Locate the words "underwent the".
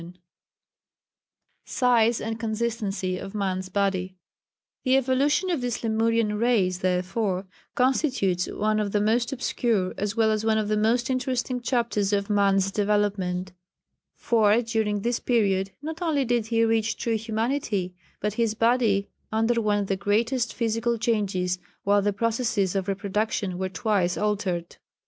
19.31-19.95